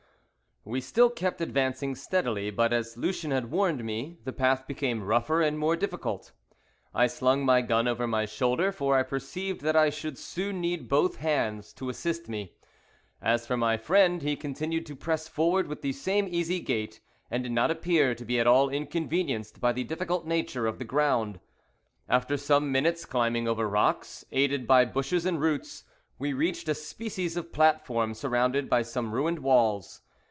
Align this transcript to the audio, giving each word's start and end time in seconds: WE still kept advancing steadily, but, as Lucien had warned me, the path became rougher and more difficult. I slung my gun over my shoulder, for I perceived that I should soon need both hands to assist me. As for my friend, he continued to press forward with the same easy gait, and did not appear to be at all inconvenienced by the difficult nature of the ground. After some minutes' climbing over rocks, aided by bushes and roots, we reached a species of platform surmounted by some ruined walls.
WE 0.63 0.79
still 0.79 1.09
kept 1.09 1.41
advancing 1.41 1.95
steadily, 1.95 2.51
but, 2.51 2.71
as 2.71 2.95
Lucien 2.95 3.31
had 3.31 3.49
warned 3.49 3.83
me, 3.83 4.19
the 4.25 4.31
path 4.31 4.67
became 4.67 5.01
rougher 5.01 5.41
and 5.41 5.57
more 5.57 5.75
difficult. 5.75 6.33
I 6.93 7.07
slung 7.07 7.43
my 7.43 7.61
gun 7.63 7.87
over 7.87 8.05
my 8.05 8.27
shoulder, 8.27 8.71
for 8.71 8.95
I 8.95 9.01
perceived 9.01 9.61
that 9.61 9.75
I 9.75 9.89
should 9.89 10.19
soon 10.19 10.61
need 10.61 10.87
both 10.87 11.15
hands 11.15 11.73
to 11.73 11.89
assist 11.89 12.29
me. 12.29 12.53
As 13.23 13.47
for 13.47 13.57
my 13.57 13.75
friend, 13.75 14.21
he 14.21 14.35
continued 14.35 14.85
to 14.85 14.95
press 14.95 15.27
forward 15.27 15.65
with 15.67 15.81
the 15.81 15.93
same 15.93 16.27
easy 16.29 16.59
gait, 16.59 16.99
and 17.31 17.41
did 17.41 17.51
not 17.51 17.71
appear 17.71 18.13
to 18.13 18.23
be 18.23 18.39
at 18.39 18.45
all 18.45 18.69
inconvenienced 18.69 19.59
by 19.59 19.73
the 19.73 19.83
difficult 19.83 20.27
nature 20.27 20.67
of 20.67 20.77
the 20.77 20.85
ground. 20.85 21.39
After 22.07 22.37
some 22.37 22.71
minutes' 22.71 23.05
climbing 23.05 23.47
over 23.47 23.67
rocks, 23.67 24.25
aided 24.31 24.67
by 24.67 24.85
bushes 24.85 25.25
and 25.25 25.41
roots, 25.41 25.85
we 26.19 26.33
reached 26.33 26.69
a 26.69 26.75
species 26.75 27.35
of 27.35 27.51
platform 27.51 28.13
surmounted 28.13 28.69
by 28.69 28.83
some 28.83 29.11
ruined 29.11 29.39
walls. 29.39 30.01